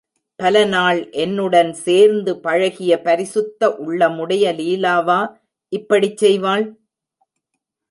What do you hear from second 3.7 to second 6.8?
உள்ளமுடைய லீலாவா இப்படிச் செய்வாள்?